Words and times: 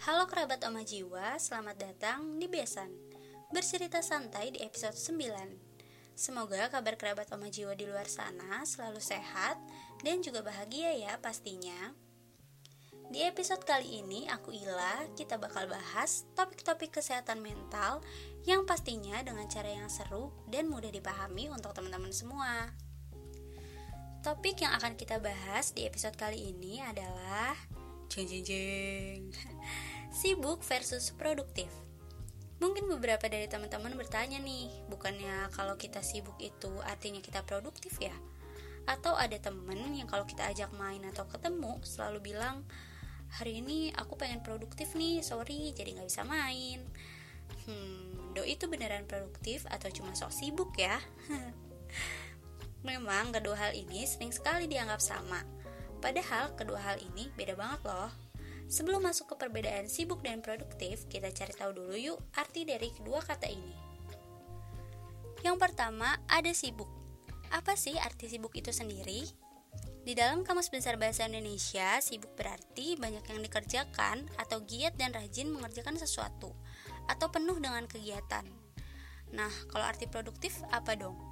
Halo 0.00 0.24
kerabat 0.24 0.64
Oma 0.64 0.80
Jiwa, 0.80 1.36
selamat 1.36 1.76
datang 1.76 2.40
di 2.40 2.48
Besan. 2.48 2.88
Bercerita 3.52 4.00
santai 4.00 4.48
di 4.48 4.64
episode 4.64 4.96
9 4.96 6.16
Semoga 6.16 6.72
kabar 6.72 6.96
kerabat 6.96 7.28
Oma 7.36 7.52
Jiwa 7.52 7.76
di 7.76 7.84
luar 7.84 8.08
sana 8.08 8.64
selalu 8.64 8.96
sehat 8.96 9.60
dan 10.00 10.24
juga 10.24 10.40
bahagia 10.40 10.96
ya 10.96 11.20
pastinya. 11.20 11.92
Di 13.12 13.28
episode 13.28 13.60
kali 13.60 14.00
ini 14.00 14.24
aku 14.24 14.56
Ila, 14.56 15.04
kita 15.20 15.36
bakal 15.36 15.68
bahas 15.68 16.24
topik-topik 16.32 16.96
kesehatan 16.96 17.44
mental 17.44 18.00
Yang 18.48 18.72
pastinya 18.72 19.20
dengan 19.20 19.52
cara 19.52 19.68
yang 19.68 19.92
seru 19.92 20.32
dan 20.48 20.72
mudah 20.72 20.88
dipahami 20.88 21.52
untuk 21.52 21.76
teman-teman 21.76 22.16
semua. 22.16 22.72
Topik 24.24 24.64
yang 24.64 24.72
akan 24.80 24.96
kita 24.96 25.20
bahas 25.20 25.76
di 25.76 25.84
episode 25.84 26.16
kali 26.16 26.56
ini 26.56 26.80
adalah 26.80 27.52
jeng 28.10 28.26
jeng 28.26 28.42
jeng. 28.42 29.20
Sibuk 30.18 30.66
versus 30.66 31.14
produktif. 31.14 31.70
Mungkin 32.58 32.90
beberapa 32.90 33.24
dari 33.30 33.46
teman-teman 33.48 33.96
bertanya 33.96 34.36
nih 34.42 34.68
bukannya 34.90 35.48
kalau 35.54 35.78
kita 35.80 36.04
sibuk 36.04 36.36
itu 36.42 36.68
artinya 36.84 37.22
kita 37.22 37.40
produktif 37.46 37.96
ya? 38.02 38.12
Atau 38.84 39.14
ada 39.16 39.38
temen 39.38 39.94
yang 39.96 40.10
kalau 40.10 40.26
kita 40.26 40.44
ajak 40.50 40.68
main 40.76 41.00
atau 41.08 41.24
ketemu 41.30 41.78
selalu 41.86 42.34
bilang 42.34 42.66
hari 43.30 43.62
ini 43.62 43.94
aku 43.94 44.18
pengen 44.18 44.42
produktif 44.42 44.92
nih 44.98 45.22
sorry 45.22 45.72
jadi 45.72 45.96
nggak 45.96 46.10
bisa 46.10 46.26
main. 46.26 46.82
Hmm 47.64 48.34
do 48.34 48.46
itu 48.46 48.70
beneran 48.70 49.06
produktif 49.06 49.66
atau 49.70 49.88
cuma 49.90 50.12
sok 50.18 50.34
sibuk 50.34 50.74
ya? 50.76 50.98
Memang 52.88 53.30
kedua 53.30 53.56
hal 53.56 53.72
ini 53.72 54.04
sering 54.04 54.34
sekali 54.34 54.66
dianggap 54.66 54.98
sama 54.98 55.59
Padahal 56.00 56.56
kedua 56.56 56.80
hal 56.80 56.96
ini 57.00 57.28
beda 57.36 57.54
banget 57.54 57.80
loh. 57.84 58.10
Sebelum 58.70 59.04
masuk 59.04 59.34
ke 59.34 59.46
perbedaan 59.46 59.86
sibuk 59.90 60.24
dan 60.24 60.40
produktif, 60.40 61.04
kita 61.12 61.28
cari 61.34 61.52
tahu 61.52 61.76
dulu 61.76 61.94
yuk 61.94 62.18
arti 62.38 62.64
dari 62.64 62.88
kedua 62.90 63.20
kata 63.20 63.50
ini. 63.50 63.74
Yang 65.40 65.56
pertama, 65.60 66.20
ada 66.28 66.52
sibuk. 66.52 66.88
Apa 67.50 67.74
sih 67.74 67.98
arti 67.98 68.30
sibuk 68.30 68.54
itu 68.54 68.70
sendiri? 68.70 69.26
Di 70.00 70.16
dalam 70.16 70.46
Kamus 70.46 70.72
Besar 70.72 70.96
Bahasa 70.96 71.28
Indonesia, 71.28 72.00
sibuk 72.00 72.32
berarti 72.32 72.96
banyak 72.96 73.20
yang 73.26 73.40
dikerjakan 73.44 74.32
atau 74.40 74.64
giat 74.64 74.96
dan 74.96 75.12
rajin 75.12 75.52
mengerjakan 75.52 76.00
sesuatu 76.00 76.56
atau 77.10 77.26
penuh 77.28 77.60
dengan 77.60 77.84
kegiatan. 77.84 78.46
Nah, 79.30 79.52
kalau 79.70 79.84
arti 79.86 80.08
produktif 80.10 80.58
apa 80.72 80.96
dong? 80.96 81.29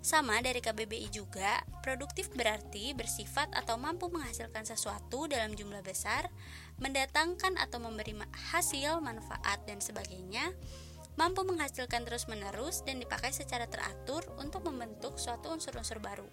Sama 0.00 0.40
dari 0.40 0.64
KBBI 0.64 1.12
juga, 1.12 1.60
produktif 1.84 2.32
berarti 2.32 2.96
bersifat 2.96 3.52
atau 3.52 3.76
mampu 3.76 4.08
menghasilkan 4.08 4.64
sesuatu 4.64 5.28
dalam 5.28 5.52
jumlah 5.52 5.84
besar, 5.84 6.32
mendatangkan 6.80 7.60
atau 7.60 7.84
memberi 7.84 8.16
hasil, 8.48 9.04
manfaat, 9.04 9.60
dan 9.68 9.76
sebagainya, 9.84 10.56
mampu 11.20 11.44
menghasilkan 11.44 12.08
terus-menerus 12.08 12.80
dan 12.88 12.96
dipakai 12.96 13.28
secara 13.28 13.68
teratur 13.68 14.24
untuk 14.40 14.64
membentuk 14.64 15.20
suatu 15.20 15.52
unsur-unsur 15.52 16.00
baru. 16.00 16.24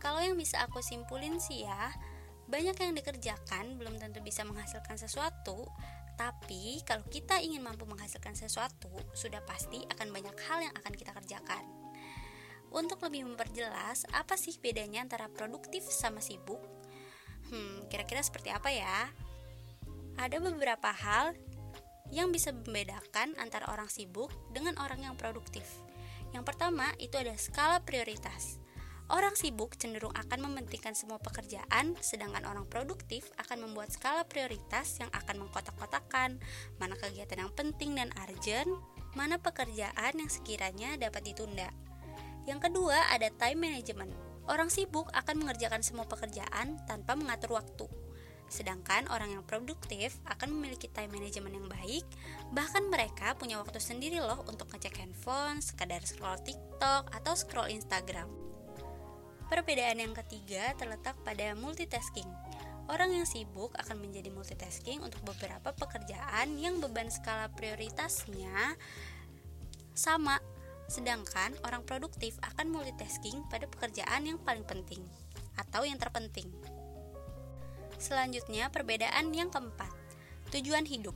Kalau 0.00 0.24
yang 0.24 0.40
bisa 0.40 0.64
aku 0.64 0.80
simpulin 0.80 1.36
sih 1.36 1.68
ya, 1.68 1.92
banyak 2.48 2.72
yang 2.72 2.96
dikerjakan 2.96 3.76
belum 3.76 4.00
tentu 4.00 4.24
bisa 4.24 4.48
menghasilkan 4.48 4.96
sesuatu, 4.96 5.68
tapi 6.16 6.80
kalau 6.88 7.04
kita 7.04 7.36
ingin 7.44 7.60
mampu 7.60 7.84
menghasilkan 7.84 8.32
sesuatu, 8.32 8.88
sudah 9.12 9.44
pasti 9.44 9.84
akan 9.92 10.08
banyak 10.08 10.36
hal 10.48 10.64
yang 10.64 10.74
akan 10.80 10.96
kita 10.96 11.12
kerjakan. 11.12 11.89
Untuk 12.70 13.02
lebih 13.02 13.26
memperjelas, 13.26 14.06
apa 14.14 14.38
sih 14.38 14.54
bedanya 14.62 15.02
antara 15.02 15.26
produktif 15.26 15.82
sama 15.90 16.22
sibuk? 16.22 16.62
Hmm, 17.50 17.82
kira-kira 17.90 18.22
seperti 18.22 18.54
apa 18.54 18.70
ya? 18.70 19.10
Ada 20.14 20.38
beberapa 20.38 20.94
hal 20.94 21.34
yang 22.14 22.30
bisa 22.30 22.54
membedakan 22.54 23.34
antara 23.42 23.66
orang 23.70 23.90
sibuk 23.90 24.30
dengan 24.54 24.78
orang 24.78 25.02
yang 25.02 25.14
produktif. 25.18 25.66
Yang 26.30 26.46
pertama, 26.46 26.94
itu 27.02 27.18
ada 27.18 27.34
skala 27.34 27.82
prioritas. 27.82 28.62
Orang 29.10 29.34
sibuk 29.34 29.74
cenderung 29.74 30.14
akan 30.14 30.46
mementingkan 30.46 30.94
semua 30.94 31.18
pekerjaan, 31.18 31.98
sedangkan 31.98 32.46
orang 32.46 32.70
produktif 32.70 33.26
akan 33.42 33.66
membuat 33.66 33.90
skala 33.90 34.22
prioritas 34.22 35.02
yang 35.02 35.10
akan 35.10 35.42
mengkotak-kotakan 35.42 36.38
mana 36.78 36.94
kegiatan 36.94 37.42
yang 37.42 37.50
penting 37.50 37.98
dan 37.98 38.14
urgent, 38.14 38.70
mana 39.18 39.42
pekerjaan 39.42 40.14
yang 40.14 40.30
sekiranya 40.30 40.94
dapat 40.94 41.34
ditunda. 41.34 41.89
Yang 42.48 42.70
kedua, 42.70 42.96
ada 43.12 43.28
time 43.36 43.68
management. 43.68 44.12
Orang 44.48 44.72
sibuk 44.72 45.08
akan 45.12 45.44
mengerjakan 45.44 45.84
semua 45.84 46.08
pekerjaan 46.08 46.80
tanpa 46.88 47.14
mengatur 47.14 47.54
waktu. 47.54 47.86
Sedangkan 48.50 49.06
orang 49.14 49.30
yang 49.38 49.46
produktif 49.46 50.18
akan 50.26 50.50
memiliki 50.50 50.90
time 50.90 51.14
management 51.14 51.54
yang 51.54 51.68
baik, 51.70 52.02
bahkan 52.50 52.82
mereka 52.90 53.38
punya 53.38 53.62
waktu 53.62 53.78
sendiri 53.78 54.18
loh 54.18 54.42
untuk 54.50 54.66
ngecek 54.74 54.98
handphone, 54.98 55.62
sekadar 55.62 56.02
scroll 56.02 56.34
TikTok, 56.42 57.14
atau 57.14 57.32
scroll 57.38 57.70
Instagram. 57.70 58.26
Perbedaan 59.46 60.02
yang 60.02 60.14
ketiga 60.18 60.74
terletak 60.74 61.14
pada 61.22 61.54
multitasking. 61.54 62.26
Orang 62.90 63.14
yang 63.14 63.22
sibuk 63.22 63.70
akan 63.78 64.02
menjadi 64.02 64.34
multitasking 64.34 64.98
untuk 64.98 65.22
beberapa 65.22 65.70
pekerjaan 65.70 66.58
yang 66.58 66.82
beban 66.82 67.06
skala 67.06 67.46
prioritasnya 67.54 68.74
sama 69.94 70.42
Sedangkan 70.90 71.54
orang 71.62 71.86
produktif 71.86 72.34
akan 72.42 72.74
multitasking 72.74 73.46
pada 73.46 73.70
pekerjaan 73.70 74.26
yang 74.26 74.42
paling 74.42 74.66
penting 74.66 74.98
atau 75.54 75.86
yang 75.86 76.02
terpenting. 76.02 76.50
Selanjutnya, 77.94 78.74
perbedaan 78.74 79.30
yang 79.30 79.54
keempat, 79.54 79.92
tujuan 80.50 80.82
hidup. 80.82 81.14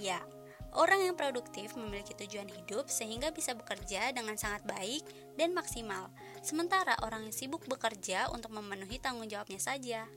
Ya, 0.00 0.24
orang 0.72 1.04
yang 1.04 1.14
produktif 1.18 1.76
memiliki 1.76 2.16
tujuan 2.16 2.48
hidup 2.48 2.88
sehingga 2.88 3.28
bisa 3.36 3.52
bekerja 3.52 4.16
dengan 4.16 4.40
sangat 4.40 4.64
baik 4.64 5.04
dan 5.36 5.52
maksimal, 5.52 6.08
sementara 6.40 6.96
orang 7.04 7.28
yang 7.28 7.36
sibuk 7.36 7.68
bekerja 7.68 8.32
untuk 8.32 8.54
memenuhi 8.56 8.96
tanggung 8.96 9.28
jawabnya 9.28 9.60
saja. 9.60 10.08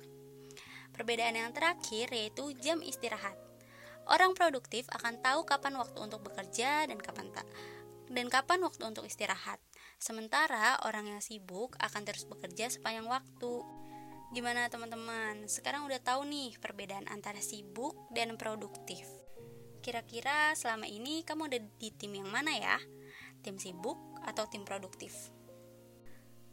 Perbedaan 0.95 1.35
yang 1.35 1.51
terakhir 1.51 2.07
yaitu 2.16 2.56
jam 2.63 2.79
istirahat. 2.79 3.35
Orang 4.06 4.38
produktif 4.38 4.85
akan 4.94 5.19
tahu 5.19 5.44
kapan 5.44 5.75
waktu 5.81 5.97
untuk 6.00 6.22
bekerja 6.29 6.85
dan 6.85 7.01
kapan 7.01 7.33
tak 7.33 7.44
dan 8.12 8.30
kapan 8.30 8.62
waktu 8.62 8.84
untuk 8.86 9.06
istirahat. 9.06 9.58
Sementara 9.96 10.78
orang 10.84 11.08
yang 11.08 11.22
sibuk 11.24 11.80
akan 11.80 12.02
terus 12.04 12.28
bekerja 12.28 12.70
sepanjang 12.70 13.08
waktu. 13.08 13.64
Gimana 14.36 14.68
teman-teman? 14.68 15.48
Sekarang 15.48 15.88
udah 15.88 16.02
tahu 16.04 16.28
nih 16.28 16.60
perbedaan 16.60 17.08
antara 17.08 17.40
sibuk 17.40 17.96
dan 18.12 18.36
produktif. 18.36 19.08
Kira-kira 19.80 20.52
selama 20.58 20.90
ini 20.90 21.22
kamu 21.22 21.48
ada 21.48 21.60
di 21.62 21.90
tim 21.94 22.18
yang 22.18 22.28
mana 22.28 22.58
ya? 22.58 22.78
Tim 23.46 23.62
sibuk 23.62 23.96
atau 24.26 24.50
tim 24.50 24.66
produktif? 24.66 25.14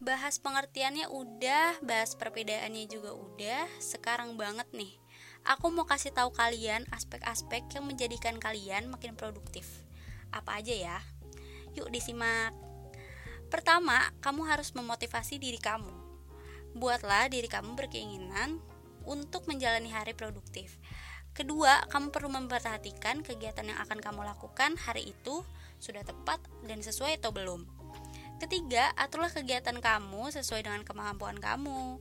Bahas 0.03 0.43
pengertiannya 0.43 1.09
udah, 1.09 1.79
bahas 1.81 2.19
perbedaannya 2.19 2.91
juga 2.91 3.15
udah. 3.15 3.71
Sekarang 3.79 4.35
banget 4.35 4.67
nih, 4.75 4.99
aku 5.47 5.71
mau 5.71 5.87
kasih 5.87 6.11
tahu 6.11 6.35
kalian 6.35 6.85
aspek-aspek 6.91 7.71
yang 7.73 7.87
menjadikan 7.87 8.37
kalian 8.43 8.91
makin 8.91 9.15
produktif. 9.15 9.87
Apa 10.35 10.59
aja 10.59 10.75
ya? 10.75 10.99
Yuk 11.79 11.89
disimak. 11.89 12.53
Pertama, 13.53 14.13
kamu 14.25 14.49
harus 14.49 14.73
memotivasi 14.73 15.37
diri 15.37 15.61
kamu. 15.61 15.93
Buatlah 16.73 17.29
diri 17.29 17.49
kamu 17.53 17.77
berkeinginan 17.77 18.61
untuk 19.05 19.45
menjalani 19.45 19.93
hari 19.93 20.17
produktif. 20.17 20.81
Kedua, 21.33 21.85
kamu 21.89 22.13
perlu 22.13 22.29
memperhatikan 22.33 23.25
kegiatan 23.25 23.65
yang 23.65 23.81
akan 23.81 24.05
kamu 24.05 24.25
lakukan 24.25 24.77
hari 24.77 25.13
itu 25.13 25.45
sudah 25.81 26.05
tepat 26.05 26.41
dan 26.69 26.85
sesuai 26.85 27.21
atau 27.21 27.33
belum. 27.33 27.65
Ketiga, 28.37 28.93
aturlah 28.97 29.33
kegiatan 29.33 29.77
kamu 29.81 30.33
sesuai 30.33 30.65
dengan 30.65 30.85
kemampuan 30.85 31.41
kamu. 31.41 32.01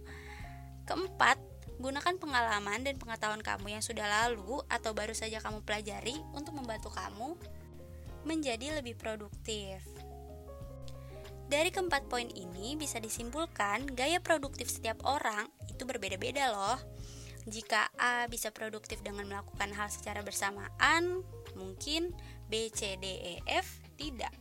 Keempat, 0.83 1.39
gunakan 1.79 2.15
pengalaman 2.19 2.83
dan 2.83 2.95
pengetahuan 2.99 3.41
kamu 3.41 3.79
yang 3.79 3.83
sudah 3.83 4.05
lalu 4.05 4.59
atau 4.67 4.91
baru 4.91 5.15
saja 5.15 5.39
kamu 5.39 5.63
pelajari 5.63 6.15
untuk 6.35 6.53
membantu 6.55 6.91
kamu 6.91 7.35
menjadi 8.23 8.77
lebih 8.79 8.97
produktif. 8.97 9.81
Dari 11.51 11.67
keempat 11.67 12.07
poin 12.07 12.31
ini 12.31 12.79
bisa 12.79 12.95
disimpulkan 13.03 13.83
gaya 13.91 14.23
produktif 14.23 14.71
setiap 14.71 15.03
orang 15.03 15.51
itu 15.67 15.83
berbeda-beda 15.83 16.47
loh. 16.47 16.79
Jika 17.43 17.89
A 17.97 18.29
bisa 18.31 18.53
produktif 18.53 19.01
dengan 19.03 19.27
melakukan 19.27 19.73
hal 19.73 19.89
secara 19.91 20.21
bersamaan, 20.21 21.25
mungkin 21.57 22.13
B, 22.47 22.69
C, 22.71 22.95
D, 23.01 23.05
E, 23.19 23.33
F 23.49 23.81
tidak. 23.99 24.31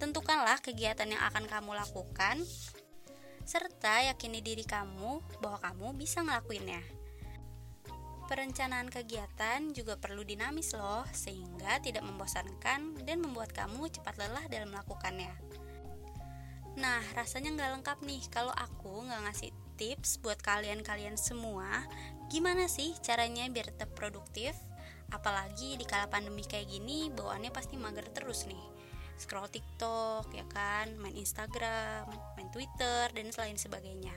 Tentukanlah 0.00 0.58
kegiatan 0.58 1.06
yang 1.06 1.22
akan 1.30 1.46
kamu 1.46 1.78
lakukan, 1.78 2.42
serta 3.46 4.10
yakini 4.10 4.42
diri 4.42 4.66
kamu 4.66 5.22
bahwa 5.38 5.58
kamu 5.62 5.86
bisa 5.94 6.24
ngelakuinnya. 6.24 7.01
Perencanaan 8.32 8.88
kegiatan 8.88 9.76
juga 9.76 10.00
perlu 10.00 10.24
dinamis 10.24 10.72
loh, 10.72 11.04
sehingga 11.12 11.84
tidak 11.84 12.00
membosankan 12.00 13.04
dan 13.04 13.20
membuat 13.20 13.52
kamu 13.52 13.92
cepat 13.92 14.16
lelah 14.16 14.48
dalam 14.48 14.72
melakukannya. 14.72 15.36
Nah, 16.80 17.04
rasanya 17.12 17.52
nggak 17.52 17.72
lengkap 17.76 17.98
nih. 18.08 18.24
Kalau 18.32 18.56
aku 18.56 19.04
nggak 19.04 19.28
ngasih 19.28 19.52
tips 19.76 20.16
buat 20.24 20.40
kalian-kalian 20.40 21.20
semua 21.20 21.84
Gimana 22.32 22.64
sih 22.64 22.96
caranya 23.04 23.44
biar 23.52 23.76
tetap 23.76 23.92
produktif? 23.92 24.56
Apalagi 25.12 25.76
di 25.76 25.84
kala 25.84 26.08
pandemi 26.08 26.40
kayak 26.48 26.64
gini 26.64 27.12
bawaannya 27.12 27.52
pasti 27.52 27.76
mager 27.76 28.08
terus 28.08 28.48
nih. 28.48 28.64
Scroll 29.20 29.52
TikTok 29.52 30.32
ya 30.32 30.48
kan, 30.48 30.96
main 30.96 31.12
Instagram, 31.12 32.08
main 32.08 32.48
Twitter, 32.48 33.12
dan 33.12 33.28
selain 33.28 33.60
sebagainya. 33.60 34.16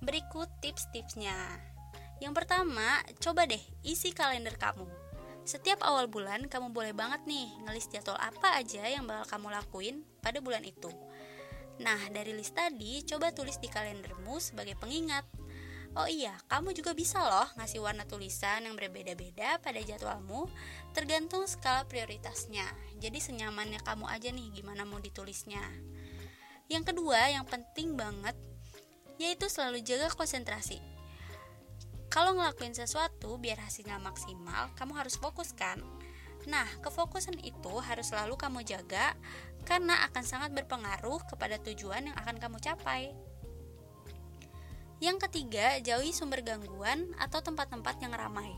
Berikut 0.00 0.48
tips-tipsnya 0.64 1.36
Yang 2.22 2.34
pertama, 2.42 3.02
coba 3.18 3.46
deh 3.48 3.60
isi 3.82 4.14
kalender 4.14 4.54
kamu 4.54 5.04
setiap 5.44 5.84
awal 5.84 6.08
bulan, 6.08 6.48
kamu 6.48 6.72
boleh 6.72 6.96
banget 6.96 7.20
nih 7.28 7.52
ngelis 7.68 7.92
jadwal 7.92 8.16
apa 8.16 8.56
aja 8.56 8.80
yang 8.88 9.04
bakal 9.04 9.36
kamu 9.36 9.52
lakuin 9.52 9.96
pada 10.24 10.40
bulan 10.40 10.64
itu. 10.64 10.88
Nah, 11.84 12.00
dari 12.08 12.32
list 12.32 12.56
tadi, 12.56 13.04
coba 13.04 13.28
tulis 13.28 13.60
di 13.60 13.68
kalendermu 13.68 14.40
sebagai 14.40 14.72
pengingat. 14.80 15.28
Oh 16.00 16.08
iya, 16.08 16.32
kamu 16.48 16.72
juga 16.72 16.96
bisa 16.96 17.20
loh 17.20 17.44
ngasih 17.60 17.84
warna 17.84 18.08
tulisan 18.08 18.64
yang 18.64 18.72
berbeda-beda 18.72 19.60
pada 19.60 19.84
jadwalmu, 19.84 20.48
tergantung 20.96 21.44
skala 21.44 21.84
prioritasnya. 21.92 22.64
Jadi 22.96 23.20
senyamannya 23.20 23.84
kamu 23.84 24.08
aja 24.08 24.32
nih 24.32 24.48
gimana 24.48 24.88
mau 24.88 24.98
ditulisnya. 24.98 25.60
Yang 26.72 26.96
kedua, 26.96 27.20
yang 27.28 27.44
penting 27.44 28.00
banget, 28.00 28.34
yaitu 29.20 29.52
selalu 29.52 29.84
jaga 29.84 30.08
konsentrasi 30.16 30.93
kalau 32.14 32.38
ngelakuin 32.38 32.78
sesuatu 32.78 33.42
biar 33.42 33.58
hasilnya 33.58 33.98
maksimal, 33.98 34.70
kamu 34.78 34.94
harus 34.94 35.18
fokus 35.18 35.50
kan? 35.50 35.82
Nah, 36.46 36.70
kefokusan 36.78 37.42
itu 37.42 37.74
harus 37.82 38.14
selalu 38.14 38.38
kamu 38.38 38.62
jaga 38.62 39.18
karena 39.66 39.98
akan 40.06 40.22
sangat 40.22 40.54
berpengaruh 40.54 41.26
kepada 41.26 41.58
tujuan 41.66 42.06
yang 42.06 42.16
akan 42.22 42.38
kamu 42.38 42.62
capai. 42.62 43.10
Yang 45.02 45.26
ketiga, 45.26 45.82
jauhi 45.82 46.14
sumber 46.14 46.46
gangguan 46.46 47.10
atau 47.18 47.42
tempat-tempat 47.42 47.98
yang 47.98 48.14
ramai. 48.14 48.54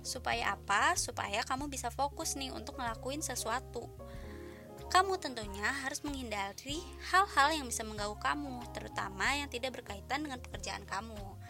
Supaya 0.00 0.56
apa? 0.56 0.96
Supaya 0.96 1.44
kamu 1.44 1.68
bisa 1.68 1.92
fokus 1.92 2.32
nih 2.32 2.48
untuk 2.48 2.80
ngelakuin 2.80 3.20
sesuatu. 3.20 3.92
Kamu 4.88 5.20
tentunya 5.20 5.68
harus 5.84 6.00
menghindari 6.00 6.80
hal-hal 7.12 7.60
yang 7.60 7.68
bisa 7.68 7.84
mengganggu 7.84 8.16
kamu, 8.24 8.72
terutama 8.72 9.36
yang 9.36 9.52
tidak 9.52 9.84
berkaitan 9.84 10.24
dengan 10.24 10.40
pekerjaan 10.40 10.88
kamu. 10.88 11.43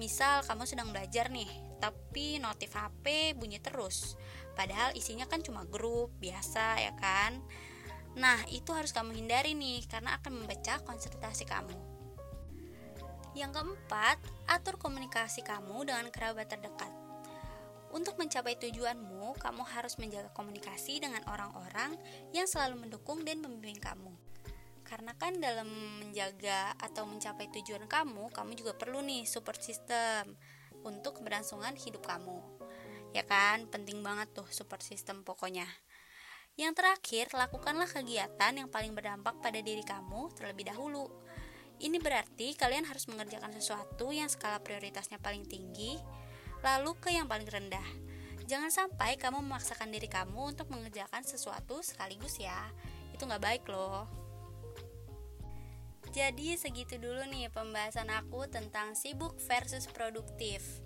Misal 0.00 0.40
kamu 0.48 0.64
sedang 0.64 0.88
belajar 0.96 1.28
nih, 1.28 1.76
tapi 1.76 2.40
notif 2.40 2.72
HP 2.72 3.36
bunyi 3.36 3.60
terus. 3.60 4.16
Padahal 4.56 4.96
isinya 4.96 5.28
kan 5.28 5.44
cuma 5.44 5.68
grup 5.68 6.08
biasa 6.16 6.80
ya 6.80 6.96
kan. 6.96 7.44
Nah, 8.16 8.40
itu 8.48 8.72
harus 8.72 8.96
kamu 8.96 9.12
hindari 9.12 9.52
nih 9.52 9.84
karena 9.84 10.16
akan 10.16 10.40
memecah 10.40 10.80
konsentrasi 10.88 11.44
kamu. 11.44 11.76
Yang 13.36 13.60
keempat, 13.60 14.16
atur 14.48 14.80
komunikasi 14.80 15.44
kamu 15.44 15.84
dengan 15.84 16.08
kerabat 16.08 16.48
terdekat. 16.48 16.90
Untuk 17.92 18.16
mencapai 18.16 18.56
tujuanmu, 18.56 19.36
kamu 19.36 19.62
harus 19.68 20.00
menjaga 20.00 20.32
komunikasi 20.32 21.02
dengan 21.02 21.20
orang-orang 21.28 21.98
yang 22.32 22.48
selalu 22.48 22.88
mendukung 22.88 23.20
dan 23.20 23.44
membimbing 23.44 23.82
kamu. 23.82 24.29
Karena 24.90 25.14
kan 25.14 25.38
dalam 25.38 25.70
menjaga 26.02 26.74
atau 26.74 27.06
mencapai 27.06 27.46
tujuan 27.54 27.86
kamu, 27.86 28.34
kamu 28.34 28.58
juga 28.58 28.74
perlu 28.74 28.98
nih 29.06 29.22
support 29.22 29.62
system 29.62 30.34
untuk 30.82 31.22
keberlangsungan 31.22 31.78
hidup 31.78 32.02
kamu. 32.02 32.42
Ya 33.14 33.22
kan, 33.22 33.70
penting 33.70 34.02
banget 34.02 34.34
tuh 34.34 34.50
support 34.50 34.82
system 34.82 35.22
pokoknya. 35.22 35.70
Yang 36.58 36.82
terakhir, 36.82 37.26
lakukanlah 37.30 37.86
kegiatan 37.86 38.50
yang 38.50 38.66
paling 38.66 38.90
berdampak 38.90 39.38
pada 39.38 39.62
diri 39.62 39.86
kamu 39.86 40.34
terlebih 40.34 40.74
dahulu. 40.74 41.06
Ini 41.78 42.02
berarti 42.02 42.58
kalian 42.58 42.84
harus 42.90 43.06
mengerjakan 43.06 43.54
sesuatu 43.54 44.10
yang 44.10 44.26
skala 44.26 44.58
prioritasnya 44.58 45.22
paling 45.22 45.46
tinggi, 45.46 45.96
lalu 46.66 46.98
ke 46.98 47.14
yang 47.14 47.30
paling 47.30 47.46
rendah. 47.46 47.86
Jangan 48.50 48.74
sampai 48.74 49.14
kamu 49.14 49.46
memaksakan 49.46 49.94
diri 49.94 50.10
kamu 50.10 50.58
untuk 50.58 50.66
mengerjakan 50.74 51.22
sesuatu 51.22 51.78
sekaligus 51.86 52.42
ya. 52.42 52.58
Itu 53.14 53.30
nggak 53.30 53.40
baik 53.40 53.64
loh. 53.70 54.29
Jadi 56.10 56.58
segitu 56.58 56.98
dulu 56.98 57.22
nih 57.30 57.54
pembahasan 57.54 58.10
aku 58.10 58.50
tentang 58.50 58.98
sibuk 58.98 59.38
versus 59.46 59.86
produktif. 59.86 60.82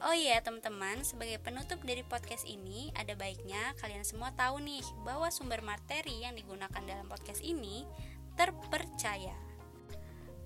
Oh 0.00 0.16
iya 0.16 0.40
teman-teman, 0.40 1.04
sebagai 1.04 1.38
penutup 1.38 1.78
dari 1.84 2.02
podcast 2.02 2.48
ini, 2.48 2.88
ada 2.96 3.14
baiknya 3.14 3.76
kalian 3.78 4.02
semua 4.02 4.32
tahu 4.34 4.58
nih 4.64 4.82
bahwa 5.04 5.28
sumber 5.28 5.60
materi 5.60 6.24
yang 6.24 6.32
digunakan 6.32 6.82
dalam 6.82 7.06
podcast 7.06 7.44
ini 7.44 7.84
terpercaya. 8.40 9.36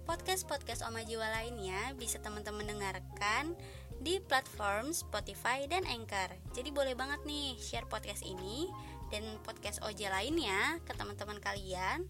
Podcast-podcast 0.05 0.85
Oma 0.85 1.05
Jiwa 1.05 1.29
lainnya 1.31 1.95
bisa 1.95 2.19
teman-teman 2.19 2.65
dengarkan 2.65 3.55
di 4.03 4.19
platform 4.25 4.91
Spotify 4.91 5.65
dan 5.71 5.85
Anchor. 5.87 6.33
Jadi 6.57 6.75
boleh 6.75 6.99
banget 6.99 7.23
nih 7.23 7.55
share 7.61 7.87
podcast 7.87 8.25
ini 8.25 8.69
dan 9.09 9.25
podcast 9.45 9.81
OJ 9.85 10.11
lainnya 10.13 10.81
ke 10.85 10.93
teman-teman 10.97 11.41
kalian, 11.41 12.05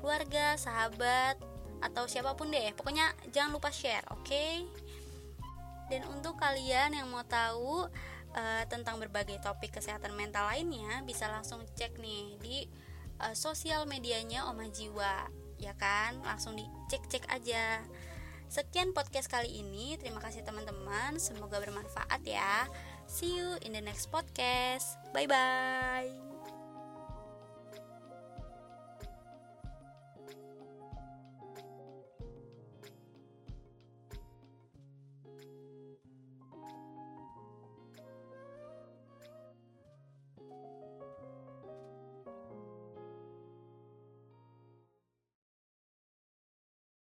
keluarga, 0.00 0.56
sahabat, 0.60 1.40
atau 1.82 2.06
siapa 2.06 2.38
pun 2.38 2.48
deh. 2.48 2.70
Pokoknya 2.78 3.10
jangan 3.34 3.58
lupa 3.58 3.68
share 3.74 4.06
oke? 4.08 4.24
Okay? 4.24 4.64
dan 5.92 6.08
untuk 6.08 6.40
kalian 6.40 6.96
yang 6.96 7.04
mau 7.12 7.20
tahu 7.28 7.84
uh, 8.32 8.62
tentang 8.72 8.96
berbagai 8.96 9.36
topik 9.44 9.76
kesehatan 9.76 10.16
mental 10.16 10.48
lainnya 10.48 11.04
bisa 11.04 11.28
langsung 11.28 11.60
cek 11.76 12.00
nih 12.00 12.40
di 12.40 12.56
uh, 13.20 13.36
sosial 13.36 13.84
medianya 13.84 14.48
Oma 14.48 14.72
Jiwa 14.72 15.28
ya 15.60 15.76
kan? 15.76 16.16
Langsung 16.24 16.56
dicek 16.56 17.04
cek 17.12 17.28
aja. 17.28 17.84
Sekian 18.48 18.96
podcast 18.96 19.28
kali 19.28 19.48
ini. 19.60 20.00
Terima 20.00 20.20
kasih 20.20 20.44
teman-teman. 20.44 21.16
Semoga 21.16 21.60
bermanfaat 21.60 22.20
ya. 22.24 22.68
See 23.04 23.36
you 23.36 23.60
in 23.60 23.76
the 23.76 23.84
next 23.84 24.08
podcast. 24.08 24.96
Bye 25.12 25.28
bye 25.28 26.31